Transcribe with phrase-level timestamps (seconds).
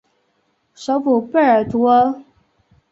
[0.73, 2.23] 首府贝尔图阿。